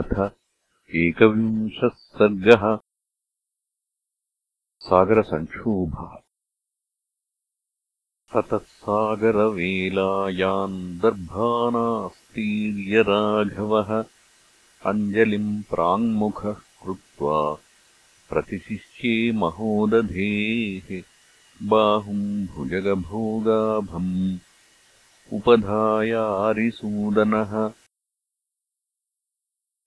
[0.00, 0.12] अथ
[0.96, 2.62] एकविंशः सर्गः।
[4.84, 6.14] सागरसङ्क्षोभः
[8.32, 8.64] ततः
[11.02, 13.90] दर्भानास्तीर्यराघवः
[14.92, 17.40] अञ्जलिम् प्राङ्मुखः कृत्वा
[18.30, 20.88] प्रतिशिष्ये महोदधेः
[21.68, 24.16] बाहुम् भुजगभोगाभम्
[25.32, 27.52] उपधायारिसूदनः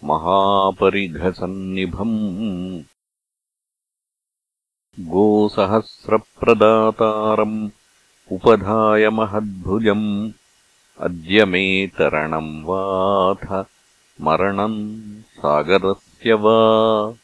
[0.05, 2.83] महापरिघसन्निभम्
[5.01, 7.71] गोसहस्रप्रदातारम्
[8.33, 10.33] उपधाय महद्भुजम्।
[11.01, 13.65] अद्य मे तरणम् वाथ।
[14.21, 17.15] मरणम् सागरस्य वा।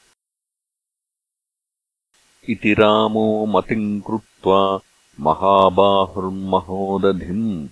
[2.49, 4.81] इति रामो मतिम् कृत्वा
[5.21, 7.69] महाबाहुर्महोदधिम्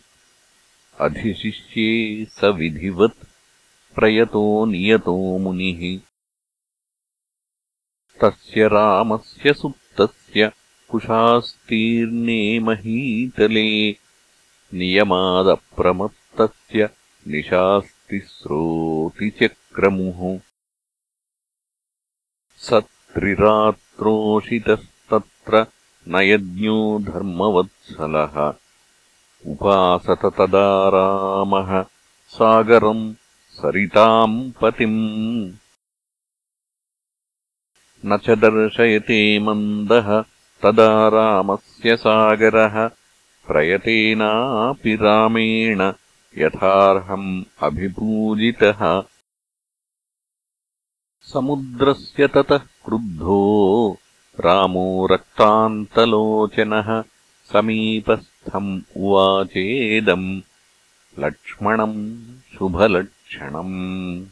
[1.01, 3.27] अधिशिष्ये स विधिवत्
[3.95, 6.01] प्रयतो नियतो मुनिः।
[8.21, 9.53] तस्य रामस्य
[9.97, 10.51] सुप्तस्य
[10.91, 13.71] कुशास्तीर्णे महीतले
[14.81, 16.81] नियमादप्रमत्तस्य
[17.33, 20.21] निशास्तिस्रोतिचक्रमुः
[22.67, 22.69] स
[23.15, 25.55] त्रिरात्रोषितस्तत्र
[26.09, 28.37] न यज्ञो धर्मवत्सलः
[29.53, 31.71] उपासत तदा रामः
[32.37, 33.05] सागरम्
[33.61, 35.01] सरिताम् पतिम्
[38.07, 40.23] न च दर्शयते मन्दः
[40.63, 42.89] तदा रामस्य सागरः।
[43.47, 45.93] प्रयतेनापि रामेण
[46.39, 49.03] यथार्हम् अभिपूजितः।
[51.23, 53.97] समुद्रस्य ततः क्रुद्धो
[54.41, 57.03] रामो रक्तान्तलोचनः।
[57.53, 60.41] समीपस्थम् उवाचेदम्।
[61.19, 62.19] लक्ष्मणम्
[62.59, 64.25] शुभलक्षणम्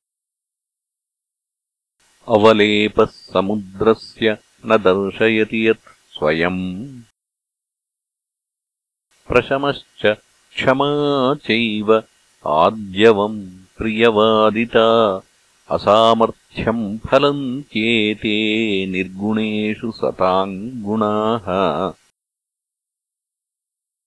[2.28, 6.90] अवलेपः समुद्रस्य न दर्शयति यत् स्वयम्।
[9.28, 10.06] प्रशमश्च
[10.54, 10.90] क्षमा
[11.34, 12.02] चैव
[12.46, 15.16] आद्यवम् प्रियवादिता।
[15.70, 18.36] असामर्थ्यम् फलम् चेते
[18.86, 21.46] निर्गुणेषु सताम् गुणाः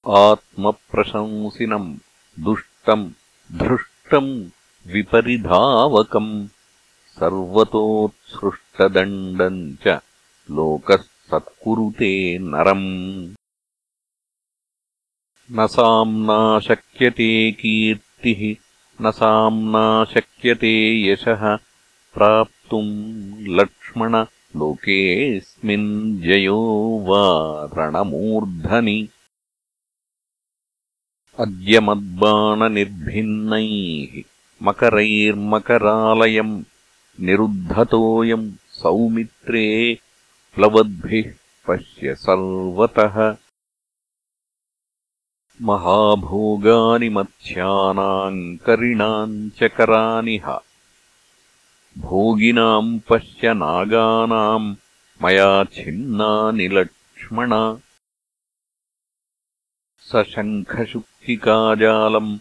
[0.07, 1.97] आत्मप्रशंसिनम्
[2.39, 3.11] दुष्टम्
[3.51, 4.49] धृष्टम्
[4.87, 6.47] विपरिधावकम्
[7.19, 9.99] सर्वतोत्सृष्टदण्डम् च
[10.51, 13.35] लोकः सत्कुरुते नरम्।
[15.51, 18.55] न साम्ना शक्यते कीर्तिः
[19.01, 21.57] न साम्ना शक्यते यशः।
[22.13, 29.09] प्राप्तुम् लक्ष्मण लोकेऽस्मिन् जयो वा रणमूर्धनि।
[31.39, 34.23] अद्य मद्बाणनिर्भिन्नैः
[34.63, 36.63] मकरैर्मकरालयम्
[37.25, 39.67] निरुद्धतोऽयम् सौमित्रे
[40.55, 41.31] प्लवद्भिः
[41.67, 43.17] पश्य सर्वतः।
[45.67, 50.47] महाभोगानि मत्स्यानाम् करिणाम् च करानिह
[52.05, 54.75] भोगिनाम् पश्य नागानाम्
[55.23, 57.51] मया छिन्नानि लक्ष्मण
[60.09, 62.31] स शङ्खशुक्तिकाजालम्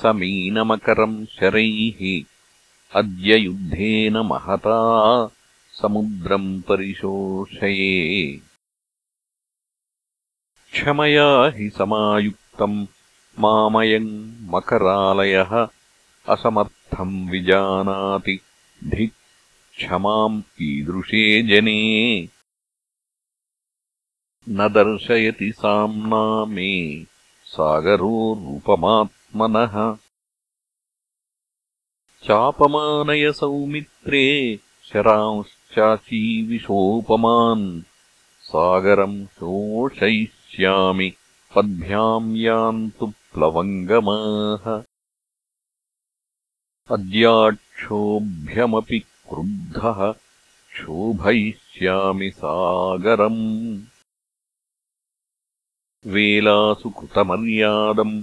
[0.00, 2.00] स मीनमकरम् शरैः
[2.94, 4.78] अद्य युद्धेन महता
[5.82, 8.40] समुद्रम् परिशोषये।
[10.72, 12.86] क्षमया हि समायुक्तम्
[13.38, 15.68] मामयम् मकरालयः
[16.28, 18.40] असमर्थम् विजानाति
[18.84, 19.14] धिक्
[19.76, 22.20] क्षमाम् कीदृशे जने।
[24.48, 27.04] न दर्शयति साम्ना मे
[27.44, 29.96] सागरो रूपमात्मनः
[32.24, 34.58] चापमानय सौमित्रे
[34.88, 37.80] शरांश्चाचीविशोपमान्
[38.42, 41.12] सागरम् शोषयिष्यामि
[41.54, 44.82] पद्भ्याम् यान्तु प्लवङ्गमाः
[46.94, 50.14] अद्याक्षोभ्यमपि क्रुद्धः
[50.72, 53.80] क्षोभयिष्यामि सागरम्।
[56.06, 58.22] वेलासु कृतमर्यादम्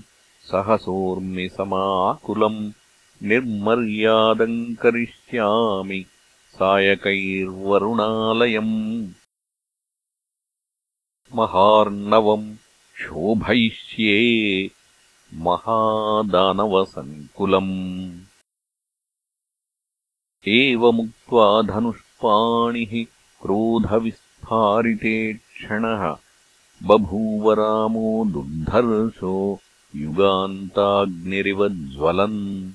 [0.51, 2.71] सहसोर्मिसमाकुलम्
[3.23, 6.05] निर्मर्यादम् करिष्यामि।
[6.53, 9.07] सायकैर्वरुणालयम्।
[11.35, 12.55] महार्णवम्
[12.95, 14.71] शोभयिष्ये
[15.33, 18.19] महादानवसङ्कुलम्।
[20.47, 23.05] एवमुक्त्वा धनुष्पाणिः
[23.41, 26.17] क्रोधविस्फारिते क्षणः।
[26.83, 29.59] बभूवरामो दुर्धर्षो
[29.95, 32.71] युगान्ताग्निरिव ज्वलन्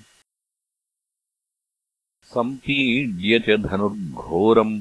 [2.34, 4.74] सम्पीड्य च धनुर्घोरम्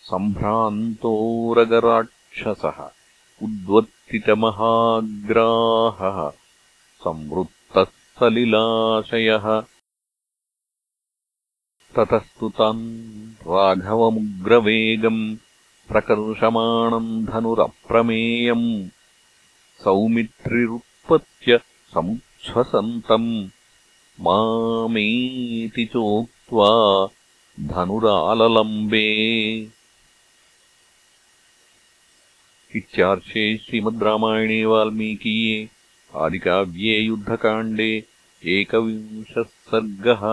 [0.10, 2.78] सम्भ्रान्तोरगराक्षसः
[3.46, 6.20] उद्वत्तितमहाग्राहः
[7.04, 7.90] संवृत्तः
[8.20, 9.46] सलिलाशयः
[11.96, 12.84] ततस्तु तान्
[13.50, 15.24] राघवमुग्रवेगम्
[15.92, 18.68] प्रकर्षमाणम् धनुरप्रमेयम्
[19.84, 21.52] सौमित्रिरुत्पत्य
[21.94, 23.30] समुच्छ्वसन्तम्
[24.28, 25.86] मामेति
[26.46, 27.06] चोक्त्वा
[27.60, 29.06] धनुराललम्बे।
[32.76, 35.70] इत्यार्षे श्रीमद् रामायणे वाल्मीकीये
[36.14, 38.04] आदिकाव्ये युद्धकाण्डे
[38.46, 40.24] एकविंशः सर्गः